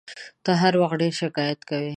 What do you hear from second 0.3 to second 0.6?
ته